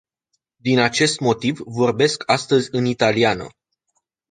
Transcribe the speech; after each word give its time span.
Din 0.55 0.79
acest 0.79 1.19
motiv, 1.19 1.59
vorbesc 1.59 2.23
astăzi 2.25 2.67
în 2.71 2.85
italiană. 2.85 3.47